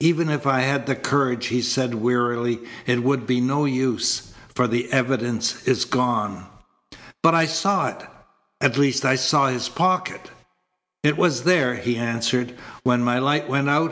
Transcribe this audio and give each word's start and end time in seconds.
"Even 0.00 0.28
if 0.28 0.46
I 0.46 0.60
had 0.60 0.84
the 0.84 0.94
courage," 0.94 1.46
he 1.46 1.62
said 1.62 1.94
wearily, 1.94 2.58
"it 2.84 3.02
would 3.02 3.26
be 3.26 3.40
no 3.40 3.64
use, 3.64 4.34
for 4.54 4.68
the 4.68 4.92
evidence 4.92 5.62
is 5.66 5.86
gone." 5.86 6.44
"But 7.22 7.34
I 7.34 7.46
saw 7.46 7.86
it. 7.88 8.02
At 8.60 8.76
least 8.76 9.06
I 9.06 9.14
saw 9.16 9.46
his 9.48 9.70
pocket" 9.70 10.30
"It 11.02 11.16
was 11.16 11.44
there," 11.44 11.76
he 11.76 11.96
answered, 11.96 12.54
"when 12.82 13.02
my 13.02 13.18
light 13.18 13.48
went 13.48 13.70
out. 13.70 13.90